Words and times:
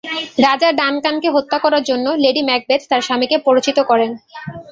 রাজা 0.45 0.69
ডানকানকে 0.79 1.29
হত্যা 1.35 1.57
করার 1.63 1.83
জন্য 1.89 2.05
লেডি 2.23 2.41
ম্যাকবেথ 2.45 2.81
তাঁর 2.89 3.05
স্বামীকে 3.07 3.37
প্ররোচিত 3.45 3.77
করেন। 3.89 4.11